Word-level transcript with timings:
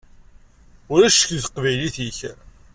Ulac 0.93 1.13
ccek 1.15 1.29
deg 1.33 1.41
teqbaylit-ik. 1.45 2.19